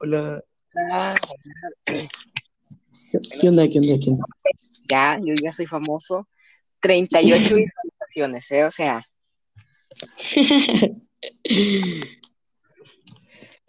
[0.00, 0.44] Hola.
[1.84, 3.68] ¿Qué, onda?
[3.68, 3.98] ¿Qué onda?
[4.00, 4.24] ¿Qué onda?
[4.88, 6.28] ya, yo ya soy famoso.
[6.80, 8.64] 38 visualizaciones, ¿eh?
[8.64, 9.04] O sea,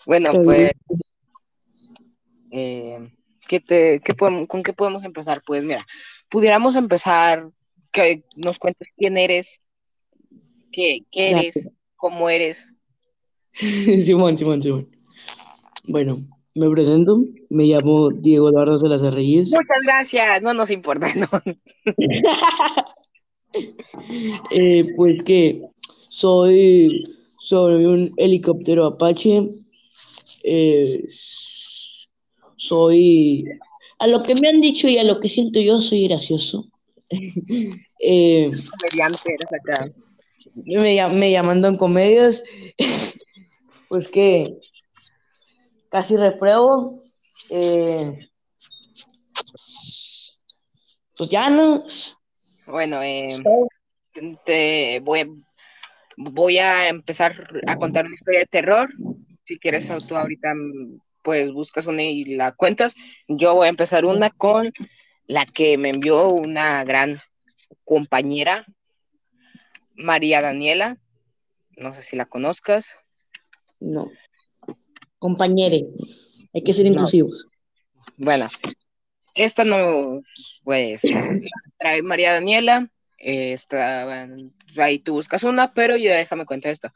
[0.06, 0.72] bueno, pues,
[2.52, 3.10] eh,
[3.48, 5.42] ¿qué te, qué podemos, ¿con qué podemos empezar?
[5.44, 5.88] Pues mira,
[6.30, 7.50] pudiéramos empezar
[7.92, 9.62] que nos cuentes quién eres,
[10.72, 12.72] qué, qué eres, cómo eres.
[13.52, 14.99] Simón, Simón, Simón.
[15.90, 16.22] Bueno,
[16.54, 17.26] me presento.
[17.50, 19.50] Me llamo Diego Eduardo Salazar Reyes.
[19.50, 21.28] Muchas gracias, no nos importa, ¿no?
[24.52, 25.64] Eh, pues que
[26.08, 27.02] soy,
[27.40, 29.50] soy un helicóptero Apache.
[30.44, 31.04] Eh,
[32.56, 33.46] soy,
[33.98, 36.70] a lo que me han dicho y a lo que siento yo, soy gracioso.
[38.02, 38.50] Eh,
[40.68, 42.44] me, me llaman Don Comedias.
[43.90, 44.56] Pues que
[45.90, 47.04] casi repruebo.
[47.50, 48.30] Eh,
[51.18, 51.84] pues ya no.
[52.66, 53.26] Bueno, eh,
[54.46, 55.44] te voy,
[56.18, 58.90] voy a empezar a contar una historia de terror.
[59.46, 60.54] Si quieres, tú ahorita
[61.24, 62.96] pues buscas una y la cuentas.
[63.28, 64.72] Yo voy a empezar una con
[65.28, 67.22] la que me envió una gran
[67.84, 68.66] compañera,
[69.96, 70.98] María Daniela.
[71.76, 72.96] No sé si la conozcas.
[73.80, 74.10] No.
[75.20, 75.86] Compañere.
[76.54, 76.92] Hay que ser No.
[76.92, 77.46] inclusivos.
[78.18, 78.48] Bueno,
[79.36, 80.22] esta no,
[80.64, 81.02] pues,
[81.78, 82.90] trae María Daniela.
[83.22, 84.28] eh, está,
[84.78, 86.92] ahí tú buscas una, pero yo déjame contar esto.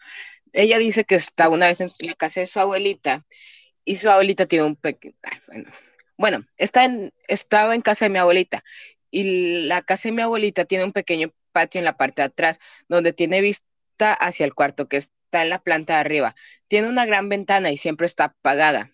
[0.53, 3.25] Ella dice que está una vez en la casa de su abuelita
[3.83, 5.15] y su abuelita tiene un pequeño.
[5.47, 5.69] Bueno,
[6.17, 8.63] bueno está en, estaba en casa de mi abuelita
[9.11, 12.57] y la casa de mi abuelita tiene un pequeño patio en la parte de atrás
[12.87, 16.35] donde tiene vista hacia el cuarto que está en la planta de arriba.
[16.67, 18.91] Tiene una gran ventana y siempre está apagada.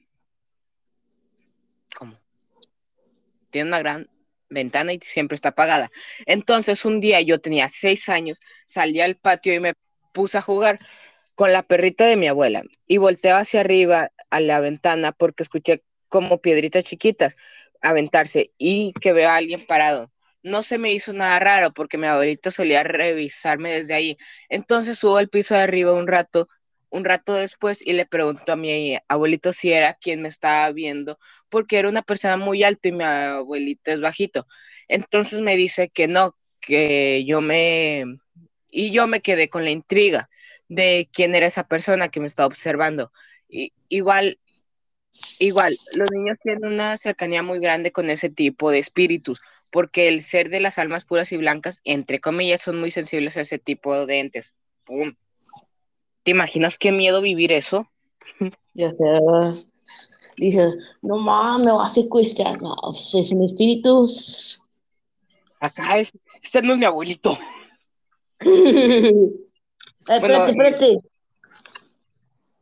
[1.95, 2.17] ¿Cómo?
[3.51, 4.09] Tiene una gran
[4.49, 5.91] ventana y siempre está apagada.
[6.25, 9.73] Entonces un día yo tenía seis años, salí al patio y me
[10.13, 10.79] puse a jugar
[11.35, 15.83] con la perrita de mi abuela y volteo hacia arriba a la ventana porque escuché
[16.09, 17.37] como piedritas chiquitas
[17.81, 20.11] aventarse y que veo a alguien parado.
[20.43, 24.17] No se me hizo nada raro porque mi abuelito solía revisarme desde ahí.
[24.49, 26.47] Entonces subo al piso de arriba un rato,
[26.89, 31.19] un rato después y le pregunto a mi abuelito si era quien me estaba viendo
[31.49, 34.47] porque era una persona muy alta y mi abuelito es bajito.
[34.87, 38.05] Entonces me dice que no, que yo me...
[38.71, 40.29] Y yo me quedé con la intriga
[40.67, 43.11] de quién era esa persona que me estaba observando.
[43.49, 44.37] Y, igual,
[45.39, 49.41] igual, los niños tienen una cercanía muy grande con ese tipo de espíritus,
[49.71, 53.41] porque el ser de las almas puras y blancas, entre comillas, son muy sensibles a
[53.41, 54.53] ese tipo de entes.
[54.85, 55.13] ¡Pum!
[56.23, 57.87] ¿Te imaginas qué miedo vivir eso?
[58.75, 59.53] Ya sea.
[60.37, 62.61] Dices, no mames, me va a secuestrar.
[62.61, 64.07] No, pues es un espíritu.
[65.59, 67.37] Acá es, este no es mi abuelito.
[68.39, 69.11] Ay,
[70.07, 70.99] Bueno, espérate, espérate.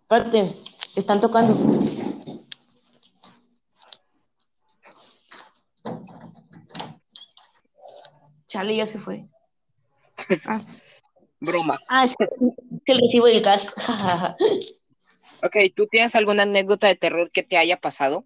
[0.01, 0.55] Espérate,
[0.95, 1.76] están tocando.
[8.57, 9.27] Chale, ya se fue.
[10.47, 10.65] Ah,
[11.39, 11.79] Broma.
[11.87, 12.15] ah es,
[12.87, 13.71] el recibo del gas.
[15.43, 18.25] Ok, ¿tú tienes alguna anécdota de terror que te haya pasado?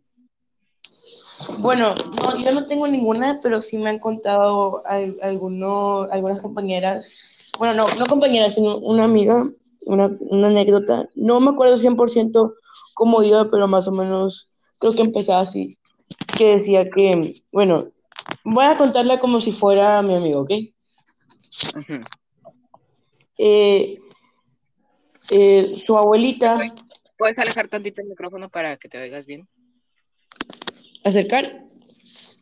[1.57, 7.51] Bueno, no, yo no tengo ninguna, pero sí me han contado al- alguno, algunas compañeras,
[7.59, 9.43] bueno, no, no compañeras, sino una amiga,
[9.81, 11.09] una, una anécdota.
[11.15, 12.53] No me acuerdo 100%
[12.93, 14.49] cómo iba, pero más o menos
[14.79, 15.77] creo que empezaba así,
[16.37, 17.89] que decía que, bueno,
[18.43, 20.51] voy a contarla como si fuera mi amigo, ¿ok?
[23.37, 23.99] Eh,
[25.29, 26.57] eh, su abuelita,
[27.17, 29.47] ¿Puedes alejar tantito el micrófono para que te oigas bien?
[31.03, 31.65] acercar,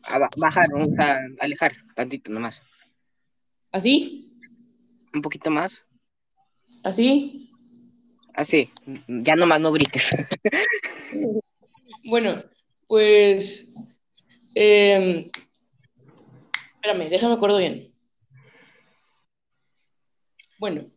[0.04, 2.62] Ah, ba- bajar, o sea, alejar tantito nomás.
[3.72, 4.32] así,
[5.12, 5.84] Un poquito más.
[6.82, 7.50] así.
[8.32, 8.70] Así,
[9.08, 10.14] ya nomás no grites.
[12.04, 12.42] Bueno,
[12.86, 13.68] pues.
[14.54, 15.30] em,
[16.80, 17.92] espérame, déjame acuerdo bien.
[20.58, 20.90] Bueno,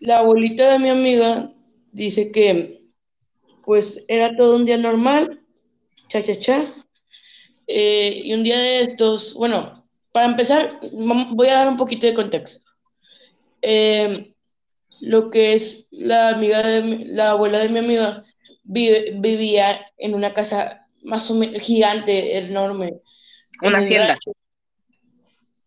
[0.00, 1.52] la abuelita de mi amiga
[1.92, 2.82] dice que,
[3.64, 5.42] pues, era todo un día normal,
[6.08, 6.74] cha, cha, cha.
[7.66, 12.14] eh, y un día de estos, bueno, para empezar, voy a dar un poquito de
[12.14, 12.70] contexto.
[13.62, 14.34] Em,
[15.00, 18.24] lo que es la amiga de la abuela de mi amiga
[18.64, 23.00] vivía en una casa más o menos gigante, enorme.
[23.62, 24.18] Una hacienda.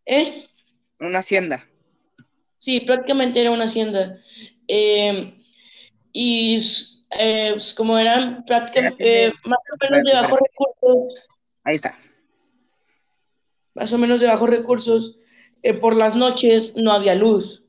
[0.06, 0.46] ¿Eh?
[1.00, 1.66] una hacienda.
[2.58, 4.18] Sí, prácticamente era una hacienda.
[4.68, 5.34] Eh,
[6.12, 6.58] y
[7.20, 11.26] eh, pues, como eran prácticamente eh, más o menos de bajos recursos.
[11.64, 11.98] Ahí está.
[13.74, 15.18] Más o menos de bajos recursos,
[15.64, 17.66] eh, por las noches no había luz.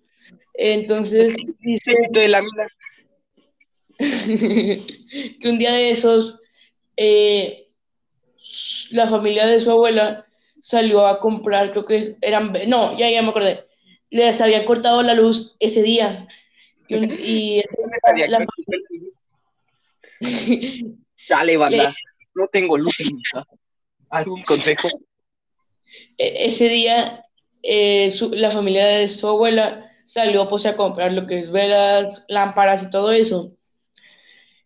[0.54, 2.68] Entonces, dice de la vida.
[5.40, 6.40] que un día de esos,
[6.96, 7.63] eh,
[8.90, 10.26] la familia de su abuela
[10.60, 13.66] salió a comprar, creo que eran, no, ya, ya me acordé,
[14.10, 16.26] les había cortado la luz ese día.
[16.88, 17.62] Y, un- y
[18.28, 18.46] la-
[21.28, 21.94] Dale, banda.
[22.34, 23.46] No tengo luz en mi casa.
[24.10, 24.88] ¿Algún consejo?
[26.18, 27.24] e- ese día
[27.62, 32.24] eh, su- la familia de su abuela salió pues a comprar lo que es velas,
[32.28, 33.52] lámparas y todo eso.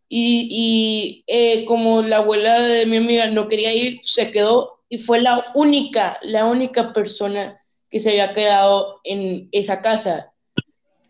[0.09, 4.99] Y, y, eh, como la abuela de mi amiga no quería ir, se quedó y
[4.99, 7.61] fue la única, la única persona
[7.91, 10.33] que se había quedado en esa casa.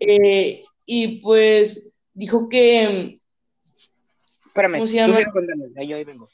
[0.01, 3.19] Eh, y pues dijo que,
[4.59, 5.21] Espérame, ¿Cómo se llama?
[5.85, 6.29] yo ahí vengo.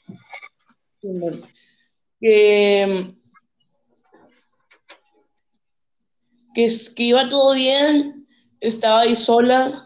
[2.19, 3.13] que,
[6.55, 8.27] que, que iba todo bien,
[8.59, 9.84] estaba ahí sola,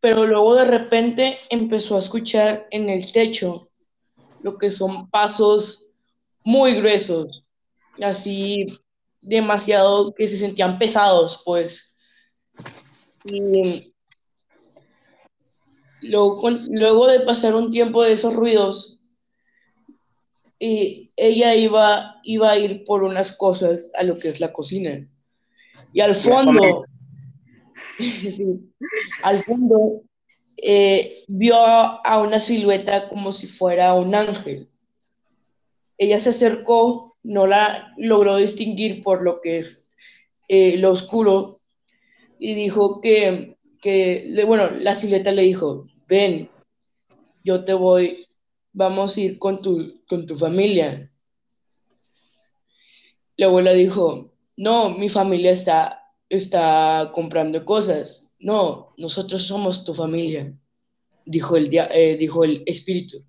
[0.00, 3.70] pero luego de repente empezó a escuchar en el techo
[4.42, 5.88] lo que son pasos
[6.42, 7.44] muy gruesos,
[8.02, 8.66] así
[9.20, 11.96] demasiado que se sentían pesados, pues.
[13.24, 13.92] Y
[16.00, 18.98] luego, luego de pasar un tiempo de esos ruidos,
[20.58, 25.08] y ella iba, iba a ir por unas cosas a lo que es la cocina.
[25.92, 26.84] Y al fondo,
[29.22, 30.02] al fondo,
[30.56, 34.68] eh, vio a una silueta como si fuera un ángel.
[35.98, 39.86] Ella se acercó, no la logró distinguir por lo que es
[40.48, 41.60] eh, lo oscuro,
[42.40, 46.48] y dijo que, que, bueno, la silueta le dijo, ven,
[47.44, 48.26] yo te voy,
[48.72, 51.12] vamos a ir con tu, con tu familia.
[53.36, 55.99] La abuela dijo, no, mi familia está,
[56.30, 58.26] está comprando cosas.
[58.38, 60.54] No, nosotros somos tu familia,
[61.26, 63.22] dijo el, dia- eh, dijo el espíritu.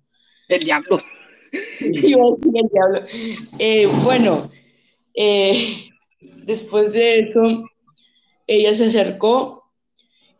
[0.48, 1.02] El diablo.
[1.80, 1.92] El
[2.72, 3.04] diablo.
[3.58, 4.50] Eh, bueno,
[5.14, 5.90] eh,
[6.20, 7.42] después de eso,
[8.46, 9.70] ella se acercó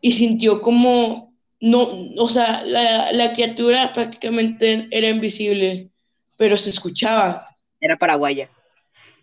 [0.00, 1.82] y sintió como, no,
[2.16, 5.90] o sea, la, la criatura prácticamente era invisible,
[6.38, 7.46] pero se escuchaba.
[7.78, 8.48] Era paraguaya.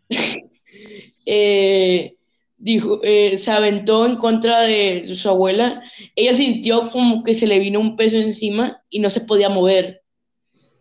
[1.25, 2.15] eh,
[2.59, 5.81] dijo, eh, se aventó en contra de su abuela.
[6.15, 10.03] Ella sintió como que se le vino un peso encima y no se podía mover.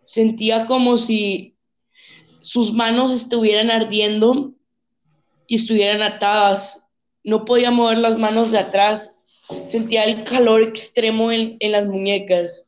[0.05, 1.57] Sentía como si
[2.39, 4.53] sus manos estuvieran ardiendo
[5.47, 6.83] y estuvieran atadas.
[7.23, 9.13] No podía mover las manos de atrás.
[9.65, 12.67] Sentía el calor extremo en, en las muñecas.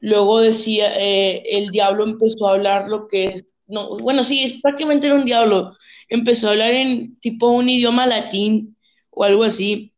[0.00, 4.60] Luego decía, eh, el diablo empezó a hablar lo que es, no, bueno, sí, es
[4.60, 5.76] prácticamente era un diablo.
[6.08, 8.76] Empezó a hablar en tipo un idioma latín
[9.10, 9.92] o algo así.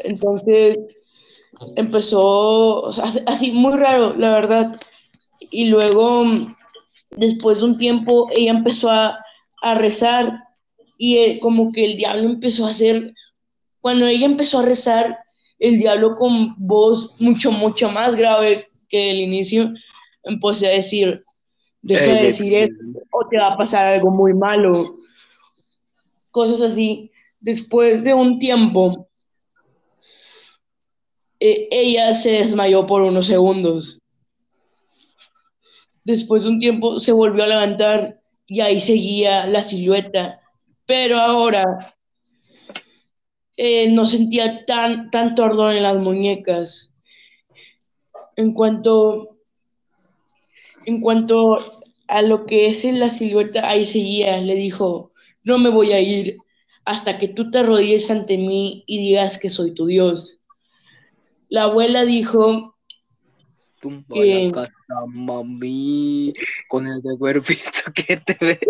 [0.00, 0.96] Entonces
[1.74, 2.88] empezó,
[3.26, 4.80] así muy raro, la verdad.
[5.50, 6.24] Y luego,
[7.10, 9.18] después de un tiempo, ella empezó a,
[9.62, 10.44] a rezar
[10.98, 13.12] y eh, como que el diablo empezó a hacer,
[13.80, 15.18] cuando ella empezó a rezar,
[15.58, 19.72] el diablo con voz mucho, mucho más grave que el inicio,
[20.22, 21.24] empezó a decir,
[21.82, 22.74] deja Eh, de de- decir eso
[23.10, 24.96] o te va a pasar algo muy malo.
[26.30, 27.10] Cosas así.
[27.40, 29.08] Después de un tiempo,
[31.40, 34.00] eh, ella se desmayó por unos segundos.
[36.04, 40.40] Después de un tiempo se volvió a levantar y ahí seguía la silueta,
[40.86, 41.96] pero ahora
[43.56, 46.92] eh, no sentía tan, tanto ardor en las muñecas.
[48.36, 49.35] En cuanto,
[50.86, 51.58] en cuanto
[52.08, 55.12] a lo que es en la silueta, ahí seguía, le dijo,
[55.44, 56.38] no me voy a ir
[56.84, 60.40] hasta que tú te arrodilles ante mí y digas que soy tu Dios.
[61.48, 62.76] La abuela dijo,
[63.80, 66.32] Tumba que- la casa, mami,
[66.68, 67.60] con el de cuerpito
[67.94, 68.60] que te ve.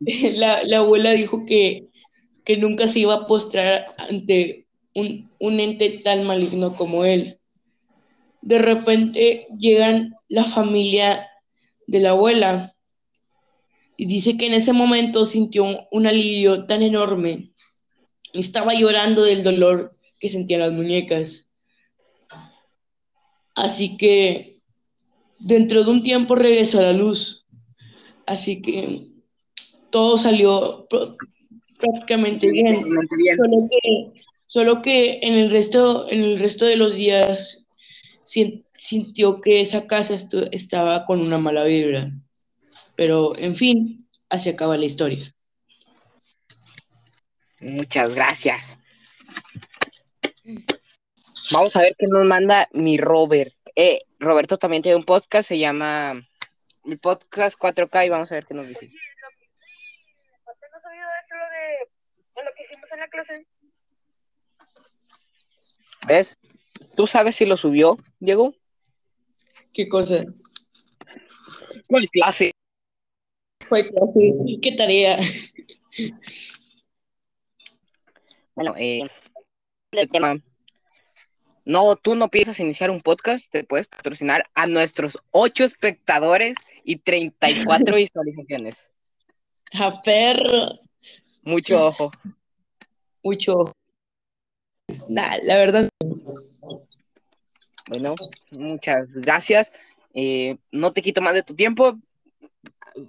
[0.00, 1.88] la, la abuela dijo que,
[2.44, 7.38] que nunca se iba a postrar ante un, un ente tan maligno como él.
[8.46, 11.26] De repente llegan la familia
[11.86, 12.76] de la abuela
[13.96, 17.52] y dice que en ese momento sintió un, un alivio tan enorme.
[18.34, 21.48] Estaba llorando del dolor que sentía en las muñecas.
[23.54, 24.60] Así que
[25.38, 27.46] dentro de un tiempo regresó a la luz.
[28.26, 29.06] Así que
[29.88, 31.16] todo salió pr-
[31.78, 32.84] prácticamente bien.
[33.38, 34.12] Solo que,
[34.44, 37.63] solo que en el resto, en el resto de los días
[38.24, 40.14] sintió que esa casa
[40.50, 42.10] estaba con una mala vibra.
[42.96, 45.34] Pero, en fin, así acaba la historia.
[47.60, 48.76] Muchas gracias.
[51.50, 53.52] Vamos a ver qué nos manda mi Robert.
[53.76, 56.26] Eh, Roberto también tiene un podcast, se llama
[56.84, 58.90] mi podcast 4K y vamos a ver qué nos dice.
[62.44, 63.46] lo que hicimos en la clase?
[66.06, 66.38] ¿Ves?
[66.96, 68.54] ¿Tú sabes si lo subió, Diego?
[69.72, 70.24] ¿Qué cosa?
[71.88, 72.52] ¿Cuál clase?
[73.68, 74.34] ¿Cuál clase?
[74.62, 75.18] ¿Qué tarea?
[78.54, 79.08] Bueno, eh,
[79.90, 80.36] el tema.
[81.64, 86.96] No, tú no piensas iniciar un podcast, te puedes patrocinar a nuestros ocho espectadores y
[86.96, 88.88] 34 visualizaciones.
[89.72, 90.78] A perro.
[91.42, 92.12] Mucho ojo.
[93.22, 93.72] Mucho ojo.
[95.08, 95.88] Nah, la verdad.
[97.88, 98.14] Bueno,
[98.50, 99.72] muchas gracias.
[100.14, 101.98] Eh, no te quito más de tu tiempo.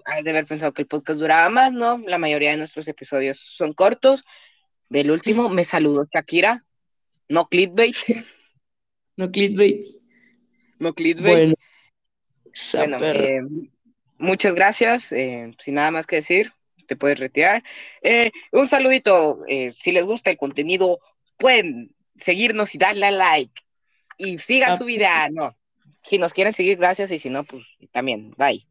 [0.05, 1.99] Has de haber pensado que el podcast duraba más, ¿no?
[1.99, 4.25] La mayoría de nuestros episodios son cortos.
[4.89, 6.65] Del último, me saludo Shakira.
[7.29, 7.95] No clickbait.
[9.17, 9.81] No clickbait.
[10.77, 11.55] No clickbait.
[12.73, 13.39] Bueno, eh,
[14.17, 15.13] muchas gracias.
[15.13, 16.51] Eh, sin nada más que decir,
[16.85, 17.63] te puedes retirar.
[18.51, 19.39] un saludito.
[19.73, 20.99] si les gusta el contenido,
[21.37, 23.64] pueden seguirnos y darle a like.
[24.17, 24.77] Y sigan ah.
[24.77, 25.55] su vida, no.
[26.03, 27.11] Si nos quieren seguir, gracias.
[27.11, 28.33] Y si no, pues también.
[28.37, 28.65] Bye.